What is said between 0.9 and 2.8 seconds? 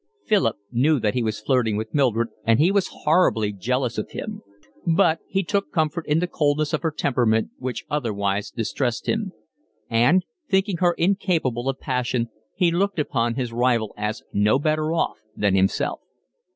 that he was flirting with Mildred, and he